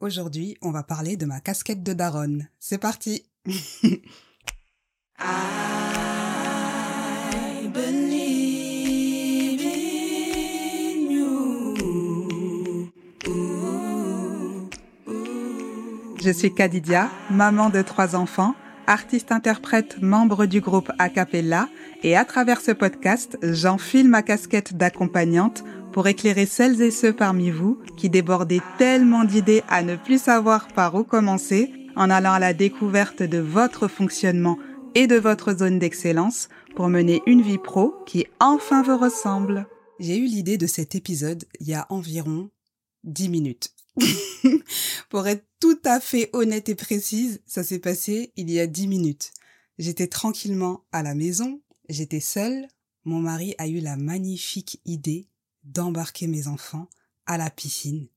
[0.00, 2.48] Aujourd'hui, on va parler de ma casquette de daronne.
[2.60, 3.24] C'est parti.
[16.20, 18.54] Je suis Kadidia, maman de trois enfants,
[18.86, 21.68] artiste-interprète, membre du groupe Acapella,
[22.04, 25.64] et à travers ce podcast, j'enfile ma casquette d'accompagnante
[25.98, 30.68] pour éclairer celles et ceux parmi vous qui débordaient tellement d'idées à ne plus savoir
[30.68, 34.60] par où commencer en allant à la découverte de votre fonctionnement
[34.94, 39.66] et de votre zone d'excellence pour mener une vie pro qui enfin vous ressemble.
[39.98, 42.48] J'ai eu l'idée de cet épisode il y a environ
[43.02, 43.74] 10 minutes.
[45.10, 48.86] pour être tout à fait honnête et précise, ça s'est passé il y a 10
[48.86, 49.32] minutes.
[49.78, 52.68] J'étais tranquillement à la maison, j'étais seule,
[53.04, 55.26] mon mari a eu la magnifique idée
[55.64, 56.88] d'embarquer mes enfants
[57.26, 58.08] à la piscine.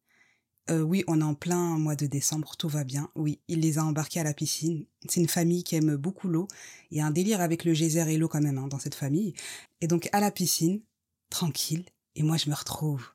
[0.70, 3.09] Euh, oui, on est en plein mois de décembre, tout va bien.
[3.16, 4.86] Oui, il les a embarqués à la piscine.
[5.09, 6.48] C'est une famille qui aime beaucoup l'eau.
[6.91, 8.96] Il y a un délire avec le geyser et l'eau quand même hein, dans cette
[8.96, 9.34] famille.
[9.82, 10.82] Et donc à la piscine,
[11.30, 11.85] tranquille.
[12.15, 13.05] Et moi, je me retrouve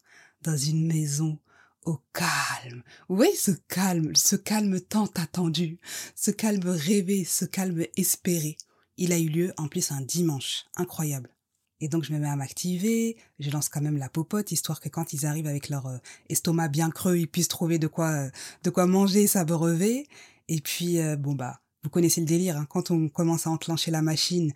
[0.42, 1.38] dans une maison
[1.84, 2.82] au calme.
[3.08, 5.78] Oui, ce calme, ce calme tant attendu,
[6.14, 8.56] ce calme rêvé, ce calme espéré.
[8.96, 10.64] Il a eu lieu en plus un dimanche.
[10.76, 11.30] Incroyable.
[11.80, 14.88] Et donc je me mets à m'activer, je lance quand même la popote histoire que
[14.88, 15.98] quand ils arrivent avec leur euh,
[16.30, 18.30] estomac bien creux, ils puissent trouver de quoi euh,
[18.62, 20.06] de quoi manger, s'abreuver.
[20.48, 23.90] Et puis euh, bon bah vous connaissez le délire, hein, quand on commence à enclencher
[23.90, 24.52] la machine,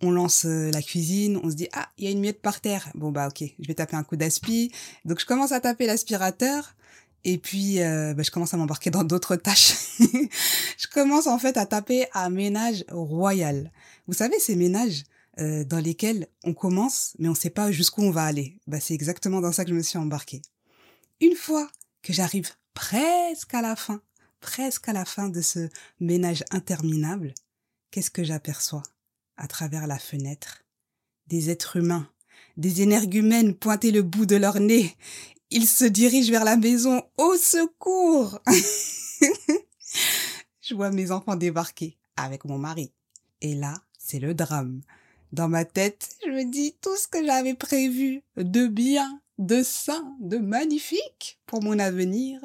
[0.00, 2.88] on lance la cuisine, on se dit ah il y a une miette par terre,
[2.94, 4.72] bon bah ok je vais taper un coup d'aspi.
[5.04, 6.76] Donc je commence à taper l'aspirateur.
[7.26, 9.72] Et puis, bah, je commence à m'embarquer dans d'autres tâches.
[9.98, 13.72] je commence en fait à taper un ménage royal.
[14.06, 15.04] Vous savez, ces ménages,
[15.38, 18.60] euh, dans lesquels on commence, mais on ne sait pas jusqu'où on va aller.
[18.66, 20.42] Bah, c'est exactement dans ça que je me suis embarquée.
[21.20, 21.68] Une fois
[22.02, 24.00] que j'arrive presque à la fin,
[24.40, 25.68] presque à la fin de ce
[26.00, 27.34] ménage interminable,
[27.90, 28.82] qu'est-ce que j'aperçois
[29.36, 30.64] à travers la fenêtre?
[31.26, 32.08] Des êtres humains,
[32.56, 34.94] des énergumènes pointés le bout de leur nez.
[35.50, 37.02] Ils se dirigent vers la maison.
[37.16, 38.38] Au secours
[40.60, 42.92] Je vois mes enfants débarquer avec mon mari.
[43.40, 44.82] Et là, c'est le drame.
[45.34, 50.14] Dans ma tête, je me dis tout ce que j'avais prévu de bien, de sain,
[50.20, 52.40] de magnifique pour mon avenir.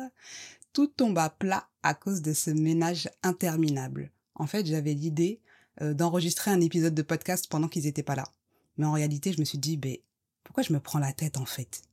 [0.73, 4.09] Tout tombe à plat à cause de ce ménage interminable.
[4.33, 5.39] En fait, j'avais l'idée
[5.83, 8.27] euh, d'enregistrer un épisode de podcast pendant qu'ils n'étaient pas là.
[8.77, 9.97] Mais en réalité, je me suis dit, ben,
[10.43, 11.83] pourquoi je me prends la tête en fait?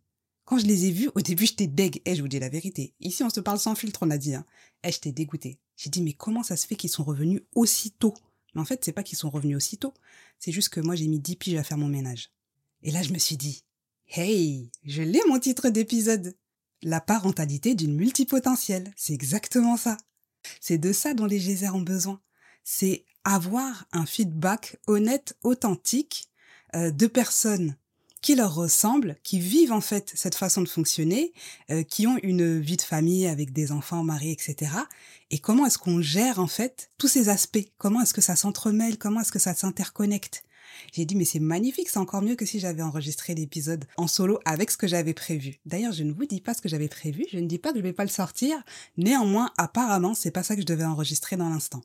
[0.46, 2.00] Quand je les ai vus, au début, j'étais deg.
[2.06, 2.94] Eh, je vous dis la vérité.
[3.00, 4.34] Ici, on se parle sans filtre, on a dit.
[4.34, 4.46] Hein.
[4.82, 5.58] Eh, j'étais dégoûté.
[5.76, 8.14] J'ai dit, mais comment ça se fait qu'ils sont revenus aussitôt?
[8.56, 9.92] Mais en fait, c'est pas qu'ils sont revenus aussitôt.
[10.38, 12.30] C'est juste que moi, j'ai mis 10 piges à faire mon ménage.
[12.82, 13.64] Et là, je me suis dit,
[14.08, 16.34] hey, je l'ai mon titre d'épisode.
[16.82, 18.94] La parentalité d'une multipotentielle.
[18.96, 19.98] C'est exactement ça.
[20.62, 22.18] C'est de ça dont les geysers ont besoin.
[22.64, 26.30] C'est avoir un feedback honnête, authentique
[26.74, 27.76] euh, de personnes
[28.26, 31.32] qui leur ressemblent, qui vivent en fait cette façon de fonctionner,
[31.70, 34.72] euh, qui ont une vie de famille avec des enfants, mari, etc.
[35.30, 37.68] Et comment est-ce qu'on gère en fait tous ces aspects?
[37.78, 38.98] Comment est-ce que ça s'entremêle?
[38.98, 40.42] Comment est-ce que ça s'interconnecte?
[40.92, 44.40] J'ai dit mais c'est magnifique, c'est encore mieux que si j'avais enregistré l'épisode en solo
[44.44, 45.60] avec ce que j'avais prévu.
[45.64, 47.78] D'ailleurs, je ne vous dis pas ce que j'avais prévu, je ne dis pas que
[47.78, 48.60] je vais pas le sortir.
[48.96, 51.82] Néanmoins, apparemment, c'est pas ça que je devais enregistrer dans l'instant.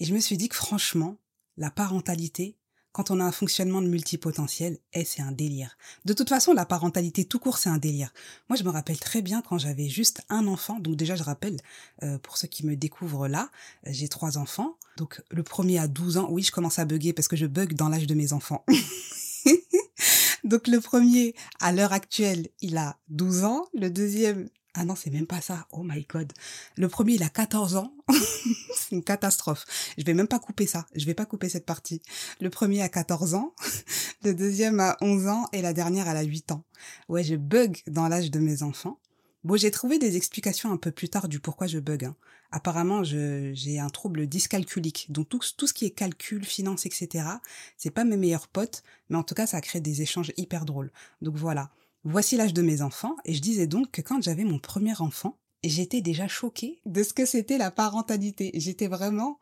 [0.00, 1.18] Et je me suis dit que franchement,
[1.58, 2.56] la parentalité,
[2.92, 5.76] quand on a un fonctionnement de multipotentiel, eh, c'est un délire.
[6.04, 8.12] De toute façon, la parentalité tout court, c'est un délire.
[8.48, 10.78] Moi, je me rappelle très bien quand j'avais juste un enfant.
[10.78, 11.58] Donc déjà, je rappelle,
[12.02, 13.50] euh, pour ceux qui me découvrent là,
[13.86, 14.76] euh, j'ai trois enfants.
[14.96, 16.28] Donc le premier a 12 ans.
[16.30, 18.64] Oui, je commence à bugger parce que je bug dans l'âge de mes enfants.
[20.44, 23.68] Donc le premier, à l'heure actuelle, il a 12 ans.
[23.74, 25.66] Le deuxième, ah non, c'est même pas ça.
[25.72, 26.32] Oh my god.
[26.76, 27.94] Le premier, il a 14 ans.
[28.74, 29.66] c'est une catastrophe.
[29.98, 30.86] Je vais même pas couper ça.
[30.94, 32.00] Je vais pas couper cette partie.
[32.40, 33.54] Le premier a 14 ans.
[34.24, 35.46] Le deuxième a 11 ans.
[35.52, 36.64] Et la dernière, elle a 8 ans.
[37.08, 38.98] Ouais, je bug dans l'âge de mes enfants.
[39.44, 42.04] Bon, j'ai trouvé des explications un peu plus tard du pourquoi je bug.
[42.04, 42.16] Hein.
[42.52, 45.06] Apparemment, j'ai un trouble dyscalculique.
[45.10, 47.26] Donc tout, tout ce qui est calcul, finance, etc.,
[47.76, 50.92] c'est pas mes meilleurs potes, mais en tout cas, ça crée des échanges hyper drôles.
[51.22, 51.70] Donc voilà.
[52.04, 55.38] Voici l'âge de mes enfants, et je disais donc que quand j'avais mon premier enfant,
[55.62, 58.50] j'étais déjà choquée de ce que c'était la parentalité.
[58.54, 59.38] J'étais vraiment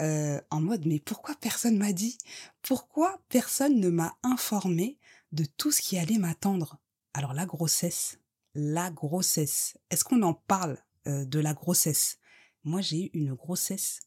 [0.00, 2.18] euh, en mode mais pourquoi personne m'a dit?
[2.62, 4.98] Pourquoi personne ne m'a informé
[5.32, 6.78] de tout ce qui allait m'attendre?
[7.14, 8.18] Alors la grossesse,
[8.54, 9.78] la grossesse.
[9.90, 12.18] Est-ce qu'on en parle euh, de la grossesse?
[12.64, 14.00] Moi j'ai eu une grossesse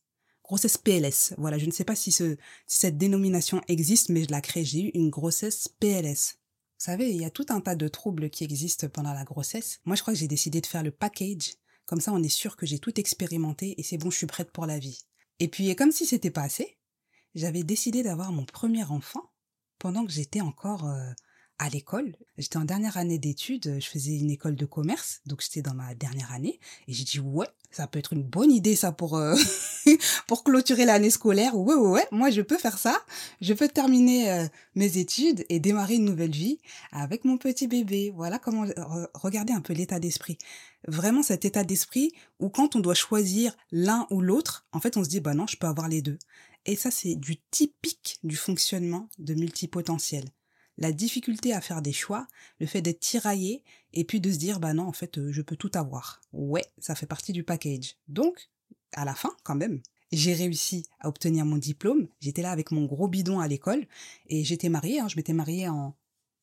[0.44, 1.34] grossesse PLS.
[1.38, 4.64] Voilà, je ne sais pas si, ce, si cette dénomination existe, mais je la crée.
[4.64, 6.37] J'ai eu une grossesse PLS.
[6.80, 9.80] Vous savez, il y a tout un tas de troubles qui existent pendant la grossesse.
[9.86, 11.56] Moi, je crois que j'ai décidé de faire le package.
[11.88, 14.52] Comme ça, on est sûr que j'ai tout expérimenté et c'est bon, je suis prête
[14.52, 15.02] pour la vie.
[15.40, 16.78] Et puis, comme si c'était pas assez,
[17.34, 19.32] j'avais décidé d'avoir mon premier enfant
[19.80, 21.12] pendant que j'étais encore euh,
[21.60, 22.16] à l'école.
[22.38, 25.96] J'étais en dernière année d'études, je faisais une école de commerce, donc j'étais dans ma
[25.96, 29.36] dernière année, et j'ai dit ouais, ça peut être une bonne idée ça pour euh,
[30.28, 31.58] pour clôturer l'année scolaire.
[31.58, 33.00] Ouais ouais ouais, moi je peux faire ça,
[33.42, 34.46] je peux terminer euh,
[34.76, 36.60] mes études et démarrer une nouvelle vie
[36.92, 38.12] avec mon petit bébé.
[38.16, 38.66] Voilà comment
[39.16, 40.38] regardez un peu l'état d'esprit.
[40.88, 45.04] Vraiment cet état d'esprit où quand on doit choisir l'un ou l'autre, en fait on
[45.04, 46.20] se dit bah non, je peux avoir les deux.
[46.66, 50.26] Et ça c'est du typique du fonctionnement de multipotentiel
[50.78, 52.28] la difficulté à faire des choix,
[52.60, 53.64] le fait d'être tiraillé,
[53.94, 56.22] et puis de se dire, bah non, en fait, euh, je peux tout avoir.
[56.34, 57.98] Ouais, ça fait partie du package.
[58.08, 58.50] Donc,
[58.94, 59.82] à la fin, quand même,
[60.12, 62.08] j'ai réussi à obtenir mon diplôme.
[62.20, 63.86] J'étais là avec mon gros bidon à l'école,
[64.28, 65.96] et j'étais mariée, hein, je m'étais mariée en...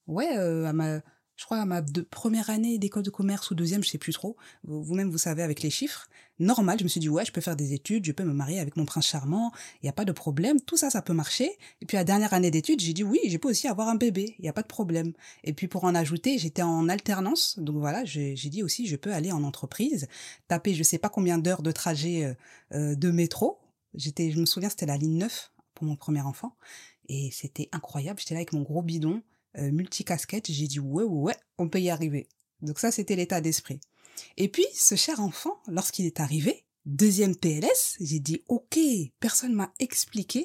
[0.07, 1.01] Ouais, euh, à ma
[1.37, 4.37] je crois à ma première année d'école de commerce ou deuxième, je sais plus trop.
[4.63, 6.09] Vous-même, vous savez avec les chiffres.
[6.39, 8.59] Normal, je me suis dit, ouais, je peux faire des études, je peux me marier
[8.59, 9.53] avec mon prince charmant,
[9.83, 11.51] il n'y a pas de problème, tout ça, ça peut marcher.
[11.81, 14.35] Et puis, la dernière année d'études, j'ai dit, oui, je peux aussi avoir un bébé,
[14.39, 15.13] il n'y a pas de problème.
[15.45, 19.13] Et puis, pour en ajouter, j'étais en alternance, donc voilà, j'ai dit aussi, je peux
[19.13, 20.09] aller en entreprise,
[20.49, 22.35] taper je sais pas combien d'heures de trajet euh,
[22.75, 23.59] euh, de métro.
[23.95, 26.57] J'étais, je me souviens, c'était la ligne 9 pour mon premier enfant.
[27.09, 29.23] Et c'était incroyable, j'étais là avec mon gros bidon,
[29.59, 32.29] euh, multicasquette, j'ai dit ouais, ouais, ouais, on peut y arriver.
[32.63, 33.81] Donc ça, c'était l'état d'esprit.
[34.37, 38.79] Et puis, ce cher enfant, lorsqu'il est arrivé, deuxième PLS, j'ai dit ok,
[39.21, 40.45] personne m'a expliqué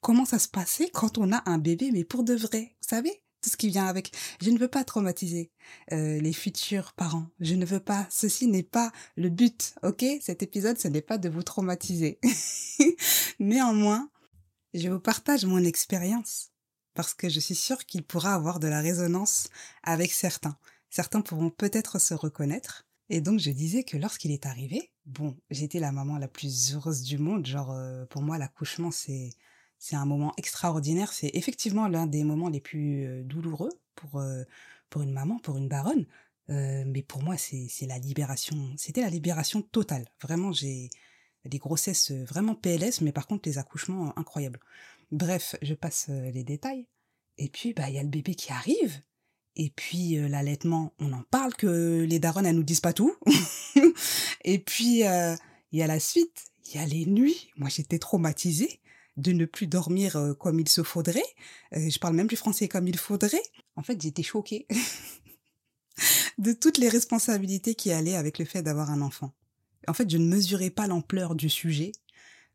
[0.00, 3.22] comment ça se passait quand on a un bébé, mais pour de vrai, vous savez
[3.42, 4.12] tout ce qui vient avec.
[4.40, 5.50] Je ne veux pas traumatiser
[5.92, 7.26] euh, les futurs parents.
[7.40, 8.06] Je ne veux pas.
[8.10, 10.04] Ceci n'est pas le but, ok?
[10.20, 12.18] Cet épisode, ce n'est pas de vous traumatiser.
[13.38, 14.10] Néanmoins,
[14.74, 16.49] je vous partage mon expérience
[17.00, 19.48] parce que je suis sûre qu'il pourra avoir de la résonance
[19.82, 20.58] avec certains.
[20.90, 22.84] Certains pourront peut-être se reconnaître.
[23.08, 27.00] Et donc je disais que lorsqu'il est arrivé, bon, j'étais la maman la plus heureuse
[27.00, 27.46] du monde.
[27.46, 29.30] Genre euh, pour moi l'accouchement c'est
[29.78, 31.14] c'est un moment extraordinaire.
[31.14, 34.44] C'est effectivement l'un des moments les plus euh, douloureux pour euh,
[34.90, 36.04] pour une maman, pour une baronne.
[36.48, 38.74] mais pour moi c'est c'est la libération.
[38.76, 40.04] C'était la libération totale.
[40.20, 40.90] Vraiment j'ai
[41.46, 44.60] des grossesses vraiment PLS, mais par contre les accouchements incroyables.
[45.10, 46.86] Bref, je passe euh, les détails.
[47.36, 49.00] Et puis, bah, il y a le bébé qui arrive.
[49.56, 53.14] Et puis, euh, l'allaitement, on en parle que les darons, elles nous disent pas tout.
[54.44, 55.34] et puis, euh,
[55.72, 56.44] il y a la suite.
[56.66, 57.50] Il y a les nuits.
[57.56, 58.80] Moi, j'étais traumatisée
[59.16, 61.24] de ne plus dormir comme il se faudrait.
[61.72, 63.42] je parle même plus français comme il faudrait.
[63.74, 64.68] En fait, j'étais choquée
[66.38, 69.34] de toutes les responsabilités qui allaient avec le fait d'avoir un enfant.
[69.88, 71.90] En fait, je ne mesurais pas l'ampleur du sujet.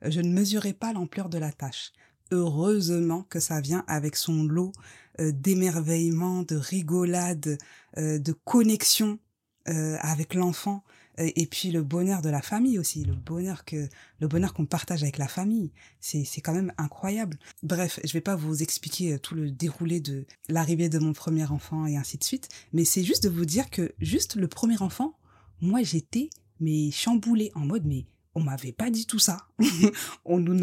[0.02, 1.92] Je ne mesurais pas l'ampleur de la tâche
[2.36, 4.72] heureusement que ça vient avec son lot
[5.20, 7.58] euh, d'émerveillement, de rigolade,
[7.98, 9.20] euh, de connexion
[9.68, 10.84] euh, avec l'enfant
[11.18, 13.88] et puis le bonheur de la famille aussi, le bonheur que
[14.20, 15.72] le bonheur qu'on partage avec la famille,
[16.02, 17.40] c'est quand même incroyable.
[17.64, 21.86] Bref, je vais pas vous expliquer tout le déroulé de l'arrivée de mon premier enfant
[21.86, 25.18] et ainsi de suite, mais c'est juste de vous dire que juste le premier enfant,
[25.62, 26.30] moi j'étais
[26.60, 28.06] mais chamboulée en mode mais
[28.36, 29.48] on m'avait pas dit tout ça.
[30.26, 30.60] on, nous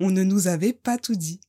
[0.00, 1.40] on ne nous avait pas tout dit.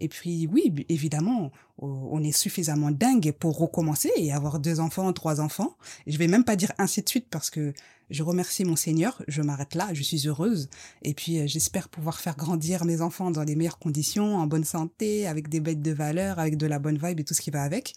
[0.00, 5.40] Et puis oui, évidemment, on est suffisamment dingue pour recommencer et avoir deux enfants, trois
[5.40, 5.76] enfants.
[6.06, 7.72] Je vais même pas dire ainsi de suite parce que
[8.10, 10.68] je remercie mon Seigneur, je m'arrête là, je suis heureuse.
[11.02, 14.64] Et puis euh, j'espère pouvoir faire grandir mes enfants dans les meilleures conditions, en bonne
[14.64, 17.50] santé, avec des bêtes de valeur, avec de la bonne vibe et tout ce qui
[17.50, 17.94] va avec.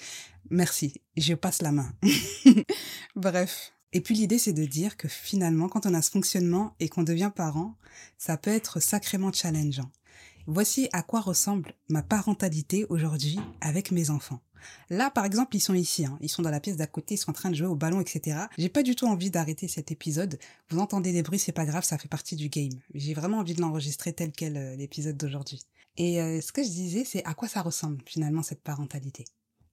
[0.49, 1.93] Merci, je passe la main.
[3.15, 6.89] Bref, et puis l'idée, c'est de dire que finalement, quand on a ce fonctionnement et
[6.89, 7.75] qu'on devient parent,
[8.17, 9.91] ça peut être sacrément challengeant.
[10.47, 14.41] Voici à quoi ressemble ma parentalité aujourd'hui avec mes enfants.
[14.89, 16.17] Là, par exemple, ils sont ici, hein.
[16.21, 17.99] ils sont dans la pièce d'à côté, ils sont en train de jouer au ballon,
[17.99, 18.41] etc.
[18.57, 20.37] J'ai pas du tout envie d'arrêter cet épisode.
[20.69, 22.73] Vous entendez des bruits, c'est pas grave, ça fait partie du game.
[22.93, 25.61] J'ai vraiment envie de l'enregistrer tel quel euh, l'épisode d'aujourd'hui.
[25.97, 29.25] Et euh, ce que je disais, c'est à quoi ça ressemble finalement cette parentalité?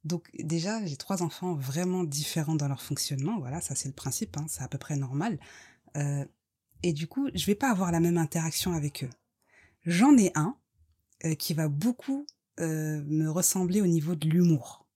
[0.05, 3.38] Donc déjà, j'ai trois enfants vraiment différents dans leur fonctionnement.
[3.38, 5.38] Voilà, ça c'est le principe, hein, c'est à peu près normal.
[5.97, 6.25] Euh,
[6.83, 9.11] et du coup, je vais pas avoir la même interaction avec eux.
[9.85, 10.57] J'en ai un
[11.25, 12.26] euh, qui va beaucoup
[12.61, 14.87] euh, me ressembler au niveau de l'humour.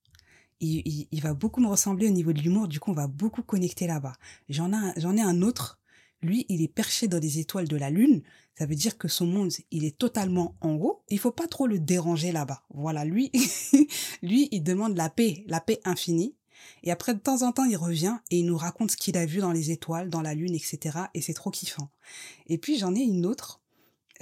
[0.60, 3.42] Il, il, va beaucoup me ressembler au niveau de l'humour, du coup on va beaucoup
[3.42, 4.12] connecter là-bas.
[4.48, 5.81] J'en ai un autre
[6.22, 8.22] lui, il est perché dans les étoiles de la Lune.
[8.56, 11.02] Ça veut dire que son monde, il est totalement en haut.
[11.08, 12.62] Il faut pas trop le déranger là-bas.
[12.72, 13.30] Voilà, lui,
[14.22, 16.36] lui, il demande la paix, la paix infinie.
[16.84, 19.26] Et après, de temps en temps, il revient et il nous raconte ce qu'il a
[19.26, 20.98] vu dans les étoiles, dans la Lune, etc.
[21.14, 21.90] Et c'est trop kiffant.
[22.46, 23.60] Et puis, j'en ai une autre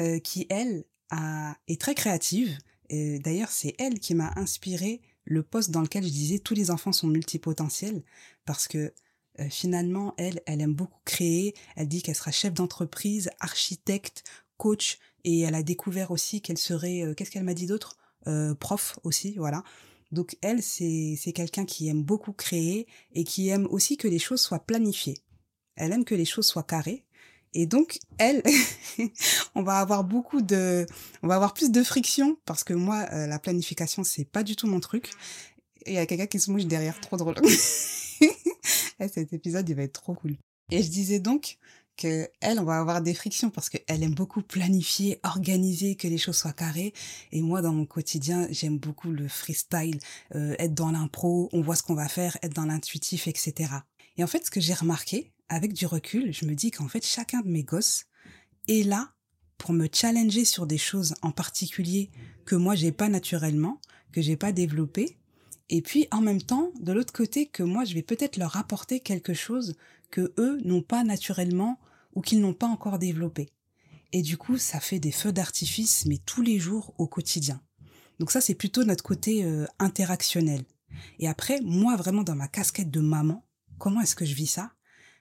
[0.00, 2.56] euh, qui, elle, a, est très créative.
[2.90, 6.90] D'ailleurs, c'est elle qui m'a inspiré le poste dans lequel je disais tous les enfants
[6.90, 8.02] sont multipotentiels
[8.44, 8.92] parce que
[9.40, 11.54] euh, finalement, elle, elle aime beaucoup créer.
[11.76, 14.24] Elle dit qu'elle sera chef d'entreprise, architecte,
[14.56, 17.96] coach, et elle a découvert aussi qu'elle serait, euh, qu'est-ce qu'elle m'a dit d'autre?
[18.26, 19.62] Euh, Prof aussi, voilà.
[20.12, 24.40] Donc elle, c'est quelqu'un qui aime beaucoup créer et qui aime aussi que les choses
[24.40, 25.18] soient planifiées.
[25.76, 27.04] Elle aime que les choses soient carrées.
[27.54, 28.42] Et donc, elle,
[29.54, 30.84] on va avoir beaucoup de,
[31.22, 34.66] on va avoir plus de friction parce que moi, la planification, c'est pas du tout
[34.66, 35.10] mon truc.
[35.86, 37.36] Il y a quelqu'un qui se mouche derrière, trop drôle.
[39.00, 40.36] Eh, cet épisode, il va être trop cool.
[40.70, 41.58] Et je disais donc
[41.96, 46.18] que elle, on va avoir des frictions parce qu'elle aime beaucoup planifier, organiser, que les
[46.18, 46.92] choses soient carrées.
[47.32, 49.98] Et moi, dans mon quotidien, j'aime beaucoup le freestyle,
[50.34, 53.72] euh, être dans l'impro, on voit ce qu'on va faire, être dans l'intuitif, etc.
[54.16, 57.04] Et en fait, ce que j'ai remarqué, avec du recul, je me dis qu'en fait,
[57.04, 58.04] chacun de mes gosses
[58.68, 59.12] est là
[59.58, 62.10] pour me challenger sur des choses en particulier
[62.46, 63.80] que moi, j'ai pas naturellement,
[64.12, 65.18] que j'ai pas développé,
[65.70, 68.98] et puis en même temps, de l'autre côté, que moi, je vais peut-être leur apporter
[68.98, 69.76] quelque chose
[70.10, 71.78] que eux n'ont pas naturellement
[72.14, 73.48] ou qu'ils n'ont pas encore développé.
[74.12, 77.62] Et du coup, ça fait des feux d'artifice, mais tous les jours au quotidien.
[78.18, 80.64] Donc ça, c'est plutôt notre côté euh, interactionnel.
[81.20, 83.46] Et après, moi, vraiment, dans ma casquette de maman,
[83.78, 84.72] comment est-ce que je vis ça?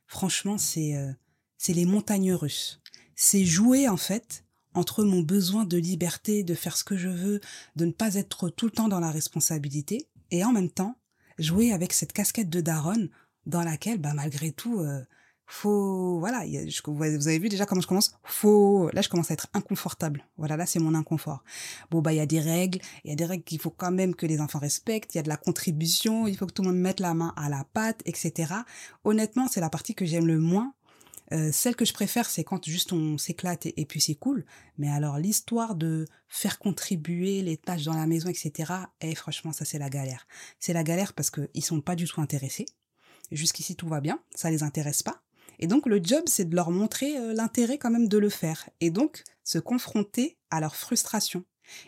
[0.07, 1.13] Franchement, c'est euh,
[1.59, 2.81] c'est les montagnes russes.
[3.15, 7.39] C'est jouer, en fait, entre mon besoin de liberté, de faire ce que je veux,
[7.75, 10.95] de ne pas être tout le temps dans la responsabilité, et en même temps
[11.37, 13.09] jouer avec cette casquette de daronne
[13.45, 15.01] dans laquelle, bah, malgré tout, euh,
[15.51, 16.43] faut, voilà,
[16.85, 20.23] vous avez vu déjà comment je commence, faut, là, je commence à être inconfortable.
[20.37, 21.43] Voilà, là, c'est mon inconfort.
[21.89, 23.91] Bon, bah, il y a des règles, il y a des règles qu'il faut quand
[23.91, 26.61] même que les enfants respectent, il y a de la contribution, il faut que tout
[26.61, 28.53] le monde mette la main à la pâte, etc.
[29.03, 30.73] Honnêtement, c'est la partie que j'aime le moins
[31.31, 34.45] euh, celle que je préfère, c'est quand juste on s'éclate et, puis c'est cool.
[34.77, 38.73] Mais alors l'histoire de faire contribuer les tâches dans la maison, etc.
[39.01, 40.27] Eh, franchement, ça c'est la galère.
[40.59, 42.65] C'est la galère parce qu'ils sont pas du tout intéressés.
[43.31, 45.21] Jusqu'ici tout va bien, ça les intéresse pas.
[45.59, 48.69] Et donc le job, c'est de leur montrer euh, l'intérêt quand même de le faire.
[48.79, 51.45] Et donc se confronter à leur frustration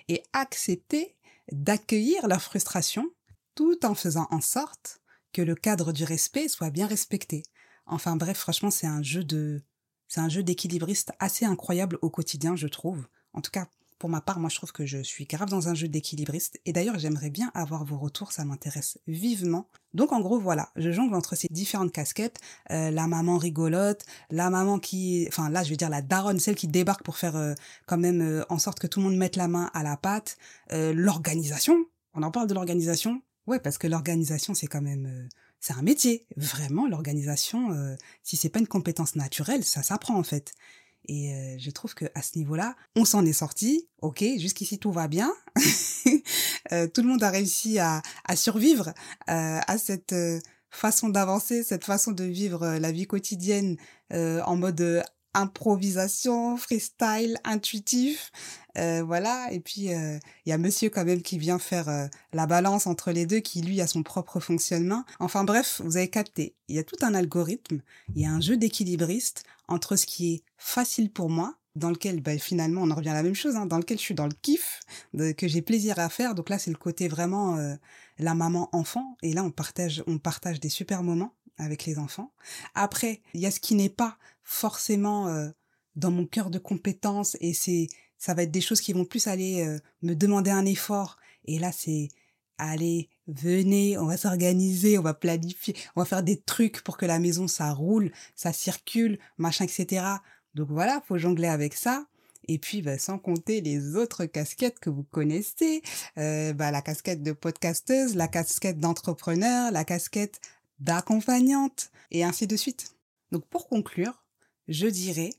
[0.07, 1.15] et accepter
[1.51, 3.09] d'accueillir leur frustration
[3.55, 5.01] tout en faisant en sorte
[5.33, 7.43] que le cadre du respect soit bien respecté.
[7.85, 9.61] Enfin bref, franchement, c'est un jeu de,
[10.07, 13.07] c'est un jeu d'équilibriste assez incroyable au quotidien, je trouve.
[13.33, 13.67] En tout cas,
[14.01, 16.59] pour ma part, moi, je trouve que je suis grave dans un jeu d'équilibriste.
[16.65, 19.69] Et d'ailleurs, j'aimerais bien avoir vos retours, ça m'intéresse vivement.
[19.93, 22.39] Donc, en gros, voilà, je jongle entre ces différentes casquettes.
[22.71, 25.27] Euh, la maman rigolote, la maman qui...
[25.27, 27.53] Enfin, là, je vais dire la daronne, celle qui débarque pour faire euh,
[27.85, 30.35] quand même euh, en sorte que tout le monde mette la main à la pâte.
[30.71, 31.85] l'organisation,
[32.15, 33.21] on en parle de l'organisation?
[33.45, 35.29] Ouais, parce que l'organisation, c'est quand même
[35.61, 36.25] c'est un métier.
[36.35, 40.53] Vraiment, l'organisation, euh, si c'est pas une compétence naturelle, ça s'apprend en fait.
[41.07, 43.87] Et euh, je trouve que à ce niveau-là, on s'en est sorti.
[44.01, 45.33] Ok, jusqu'ici tout va bien.
[46.71, 48.89] euh, tout le monde a réussi à, à survivre
[49.29, 50.15] euh, à cette
[50.69, 53.77] façon d'avancer, cette façon de vivre la vie quotidienne
[54.11, 55.03] en mode
[55.33, 58.31] improvisation, freestyle, intuitif.
[58.77, 62.07] Euh, voilà, et puis il euh, y a monsieur quand même qui vient faire euh,
[62.31, 65.03] la balance entre les deux, qui lui a son propre fonctionnement.
[65.19, 67.81] Enfin bref, vous avez capté, il y a tout un algorithme,
[68.15, 72.21] il y a un jeu d'équilibriste entre ce qui est facile pour moi, dans lequel
[72.21, 74.27] ben, finalement on en revient à la même chose, hein, dans lequel je suis dans
[74.27, 74.79] le kiff,
[75.13, 76.35] que j'ai plaisir à faire.
[76.35, 77.57] Donc là c'est le côté vraiment
[78.19, 82.33] la maman enfant, et là on partage, on partage des super moments avec les enfants.
[82.75, 85.49] Après, il y a ce qui n'est pas forcément euh,
[85.95, 89.27] dans mon cœur de compétence et c'est ça va être des choses qui vont plus
[89.27, 91.17] aller euh, me demander un effort.
[91.45, 92.09] Et là c'est
[92.57, 97.05] allez venez on va s'organiser on va planifier on va faire des trucs pour que
[97.07, 100.03] la maison ça roule ça circule machin etc
[100.53, 102.05] donc voilà faut jongler avec ça.
[102.47, 105.81] Et puis, bah, sans compter les autres casquettes que vous connaissez,
[106.17, 110.41] euh, bah, la casquette de podcasteuse, la casquette d'entrepreneur, la casquette
[110.79, 112.95] d'accompagnante, et ainsi de suite.
[113.31, 114.20] Donc pour conclure,
[114.71, 115.33] je dirais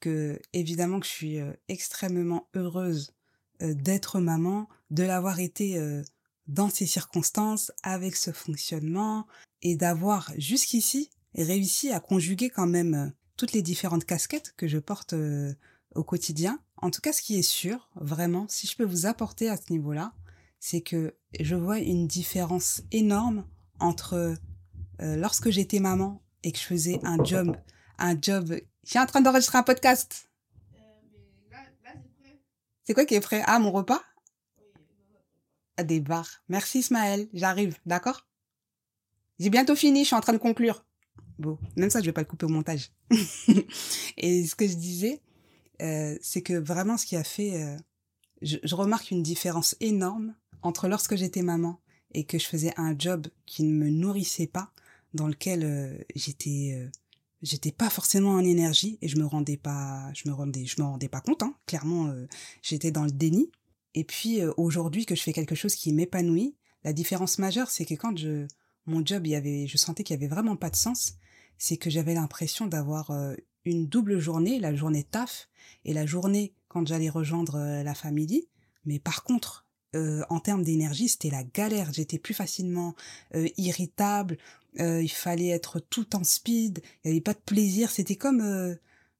[0.00, 3.12] que évidemment que je suis euh, extrêmement heureuse
[3.62, 6.02] euh, d'être maman, de l'avoir été euh,
[6.46, 9.26] dans ces circonstances, avec ce fonctionnement,
[9.62, 15.14] et d'avoir jusqu'ici réussi à conjuguer quand même toutes les différentes casquettes que je porte
[15.94, 16.58] au quotidien.
[16.76, 19.70] En tout cas, ce qui est sûr, vraiment, si je peux vous apporter à ce
[19.70, 20.14] niveau-là,
[20.58, 23.44] c'est que je vois une différence énorme
[23.78, 24.36] entre
[25.00, 27.56] lorsque j'étais maman et que je faisais un job
[27.98, 28.54] un job.
[28.84, 30.30] Je suis en train d'enregistrer un podcast.
[32.84, 33.42] c'est quoi qui est prêt?
[33.46, 34.02] Ah, mon repas?
[34.58, 36.42] Oui, Des barres.
[36.48, 38.26] Merci Ismaël, j'arrive, d'accord?
[39.38, 40.84] J'ai bientôt fini, je suis en train de conclure.
[41.38, 42.90] Bon, même ça, je vais pas le couper au montage.
[44.16, 45.20] et ce que je disais,
[45.82, 47.62] euh, c'est que vraiment ce qui a fait...
[47.62, 47.76] Euh,
[48.42, 51.80] je, je remarque une différence énorme entre lorsque j'étais maman
[52.14, 54.72] et que je faisais un job qui ne me nourrissait pas
[55.14, 56.88] dans lequel j'étais
[57.42, 60.86] j'étais pas forcément en énergie et je me rendais pas je me rendais je me
[60.86, 61.54] rendais pas compte hein.
[61.66, 62.12] clairement
[62.62, 63.50] j'étais dans le déni
[63.94, 67.94] et puis aujourd'hui que je fais quelque chose qui m'épanouit la différence majeure c'est que
[67.94, 68.46] quand je
[68.86, 71.14] mon job il y avait je sentais qu'il y avait vraiment pas de sens
[71.58, 73.12] c'est que j'avais l'impression d'avoir
[73.64, 75.48] une double journée la journée taf
[75.84, 78.48] et la journée quand j'allais rejoindre la famille
[78.84, 81.92] mais par contre euh, en termes d'énergie, c'était la galère.
[81.92, 82.94] J'étais plus facilement
[83.34, 84.38] euh, irritable.
[84.80, 86.82] Euh, il fallait être tout en speed.
[87.04, 87.90] Il n'y avait pas de plaisir.
[87.90, 88.42] C'était comme,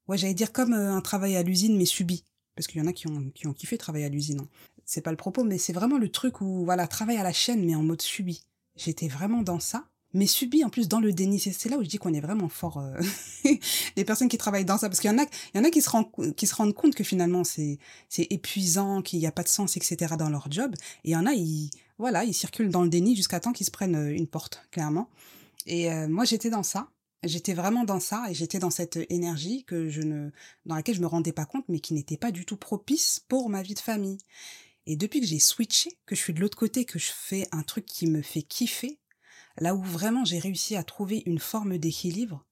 [0.07, 2.23] ouais, j'allais dire comme un travail à l'usine mais subi.
[2.55, 4.41] Parce qu'il y en a qui ont, qui ont kiffé travailler à l'usine.
[4.41, 4.49] Hein.
[4.85, 7.63] C'est pas le propos, mais c'est vraiment le truc où, voilà, travail à la chaîne
[7.65, 8.41] mais en mode subi.
[8.75, 11.39] J'étais vraiment dans ça mais subi en plus dans le déni.
[11.39, 12.99] C'est là où je dis qu'on est vraiment fort, euh,
[13.95, 15.69] les personnes qui travaillent dans ça, parce qu'il y en a, il y en a
[15.69, 17.77] qui se rendent, qui se rendent compte que finalement c'est,
[18.09, 20.15] c'est épuisant, qu'il n'y a pas de sens, etc.
[20.17, 20.73] dans leur job.
[21.03, 23.65] Et il y en a, ils, voilà, ils circulent dans le déni jusqu'à temps qu'ils
[23.65, 25.09] se prennent euh, une porte, clairement.
[25.65, 26.89] Et euh, moi, j'étais dans ça.
[27.23, 30.31] J'étais vraiment dans ça et j'étais dans cette énergie que je ne,
[30.65, 33.49] dans laquelle je me rendais pas compte, mais qui n'était pas du tout propice pour
[33.49, 34.19] ma vie de famille.
[34.85, 37.61] Et depuis que j'ai switché, que je suis de l'autre côté, que je fais un
[37.61, 38.99] truc qui me fait kiffer,
[39.59, 42.45] Là où vraiment j'ai réussi à trouver une forme d'équilibre,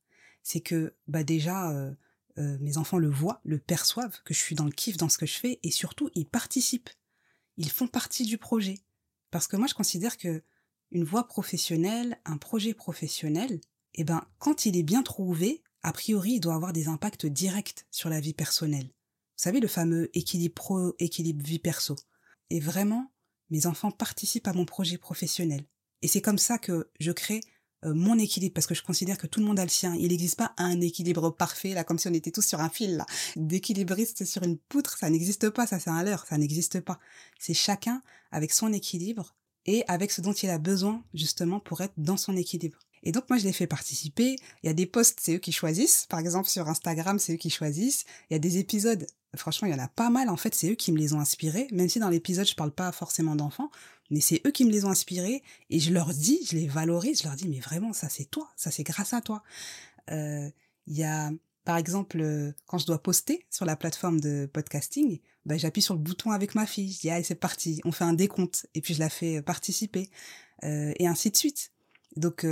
[0.44, 1.94] c'est que bah déjà euh,
[2.38, 5.18] euh, mes enfants le voient, le perçoivent, que je suis dans le kiff dans ce
[5.18, 6.90] que je fais, et surtout ils participent.
[7.58, 8.80] Ils font partie du projet.
[9.32, 10.44] Parce que moi je considère que
[10.92, 13.60] une voie professionnelle, un projet professionnel,
[13.96, 17.86] eh ben quand il est bien trouvé, a priori il doit avoir des impacts directs
[17.92, 18.88] sur la vie personnelle.
[18.88, 21.96] Vous savez le fameux équilibre pro, équilibre vie perso.
[22.50, 23.12] Et vraiment,
[23.50, 25.66] mes enfants participent à mon projet professionnel.
[26.02, 27.42] Et c'est comme ça que je crée
[27.86, 29.96] euh, mon équilibre, parce que je considère que tout le monde a le sien.
[29.96, 32.98] Il n'existe pas un équilibre parfait, là, comme si on était tous sur un fil,
[32.98, 33.06] là.
[33.36, 37.00] D'équilibriste sur une poutre, ça n'existe pas, ça c'est un leurre, ça n'existe pas.
[37.40, 38.02] C'est chacun
[38.32, 39.36] avec son équilibre
[39.66, 42.80] et avec ce dont il a besoin, justement, pour être dans son équilibre.
[43.08, 44.36] Et donc moi je les fais participer.
[44.64, 46.06] Il y a des posts, c'est eux qui choisissent.
[46.10, 48.04] Par exemple sur Instagram, c'est eux qui choisissent.
[48.30, 50.28] Il y a des épisodes, franchement il y en a pas mal.
[50.28, 51.70] En fait c'est eux qui me les ont inspirés.
[51.72, 53.72] Même si dans l'épisode je parle pas forcément d'enfants,
[54.10, 57.22] mais c'est eux qui me les ont inspirés et je leur dis, je les valorise,
[57.22, 59.42] je leur dis mais vraiment ça c'est toi, ça c'est grâce à toi.
[60.12, 60.50] Euh,
[60.88, 61.32] il y a
[61.64, 65.94] par exemple euh, quand je dois poster sur la plateforme de podcasting, ben, j'appuie sur
[65.94, 68.82] le bouton avec ma fille, je dis allez c'est parti, on fait un décompte et
[68.82, 70.10] puis je la fais participer
[70.66, 71.72] euh, et ainsi de suite.
[72.18, 72.46] Donc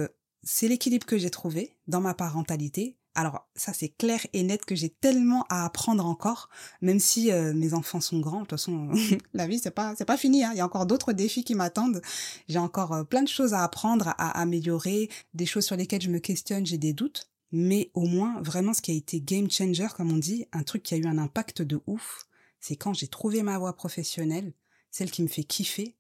[0.46, 4.76] c'est l'équilibre que j'ai trouvé dans ma parentalité alors ça c'est clair et net que
[4.76, 6.50] j'ai tellement à apprendre encore,
[6.82, 8.42] même si euh, mes enfants sont grands.
[8.42, 8.92] De toute façon,
[9.34, 10.44] la vie c'est pas c'est pas fini.
[10.44, 10.52] Hein.
[10.54, 12.02] Il y a encore d'autres défis qui m'attendent.
[12.50, 16.10] J'ai encore euh, plein de choses à apprendre, à améliorer, des choses sur lesquelles je
[16.10, 17.32] me questionne, j'ai des doutes.
[17.52, 20.84] Mais au moins vraiment ce qui a été game changer comme on dit, un truc
[20.84, 22.26] qui a eu un impact de ouf,
[22.60, 24.54] c'est quand j'ai trouvé ma voie professionnelle,
[24.92, 25.96] celle qui me fait kiffer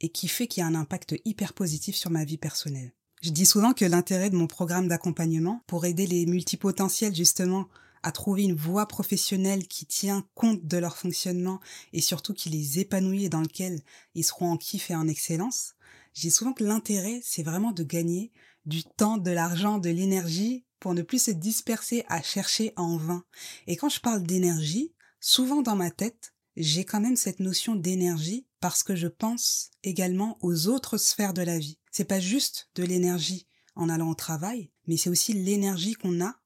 [0.00, 2.92] et qui fait qu'il y a un impact hyper positif sur ma vie personnelle.
[3.20, 7.68] Je dis souvent que l'intérêt de mon programme d'accompagnement pour aider les multipotentiels justement
[8.04, 11.58] à trouver une voie professionnelle qui tient compte de leur fonctionnement
[11.92, 13.80] et surtout qui les épanouit et dans lequel
[14.14, 15.74] ils seront en kiff et en excellence,
[16.14, 18.30] je dis souvent que l'intérêt, c'est vraiment de gagner
[18.66, 23.24] du temps, de l'argent, de l'énergie pour ne plus se disperser à chercher en vain.
[23.66, 28.46] Et quand je parle d'énergie, souvent dans ma tête, j'ai quand même cette notion d'énergie
[28.60, 31.78] parce que je pense également aux autres sphères de la vie.
[31.98, 36.36] C'est pas juste de l'énergie en allant au travail, mais c'est aussi l'énergie qu'on a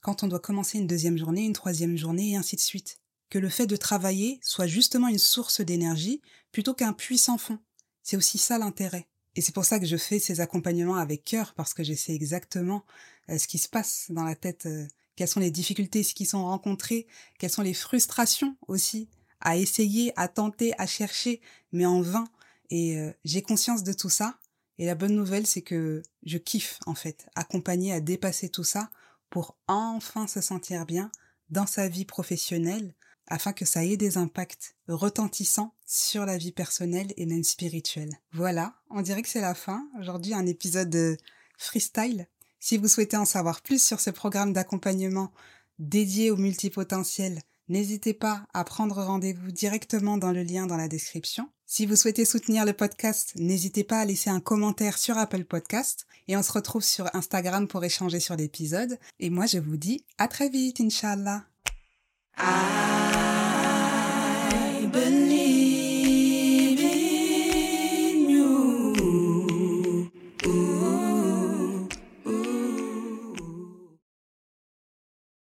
[0.00, 2.98] quand on doit commencer une deuxième journée, une troisième journée et ainsi de suite.
[3.30, 7.60] Que le fait de travailler soit justement une source d'énergie plutôt qu'un puissant fond.
[8.02, 9.06] C'est aussi ça l'intérêt.
[9.36, 12.12] Et c'est pour ça que je fais ces accompagnements avec cœur, parce que je sais
[12.12, 12.84] exactement
[13.28, 16.46] euh, ce qui se passe dans la tête, euh, quelles sont les difficultés qui sont
[16.46, 17.06] rencontrées,
[17.38, 19.08] quelles sont les frustrations aussi,
[19.40, 21.40] à essayer, à tenter, à chercher,
[21.70, 22.24] mais en vain.
[22.70, 24.36] Et euh, j'ai conscience de tout ça,
[24.78, 28.90] et la bonne nouvelle, c'est que je kiffe, en fait, accompagner à dépasser tout ça
[29.30, 31.10] pour enfin se sentir bien
[31.50, 32.94] dans sa vie professionnelle
[33.28, 38.20] afin que ça ait des impacts retentissants sur la vie personnelle et même spirituelle.
[38.32, 39.88] Voilà, on dirait que c'est la fin.
[39.98, 41.16] Aujourd'hui, un épisode de
[41.58, 42.28] freestyle.
[42.60, 45.32] Si vous souhaitez en savoir plus sur ce programme d'accompagnement
[45.78, 51.50] dédié aux multipotentiels, n'hésitez pas à prendre rendez-vous directement dans le lien dans la description.
[51.68, 56.06] Si vous souhaitez soutenir le podcast, n'hésitez pas à laisser un commentaire sur Apple Podcast
[56.28, 59.00] et on se retrouve sur Instagram pour échanger sur l'épisode.
[59.18, 61.42] Et moi, je vous dis à très vite, Inch'Allah.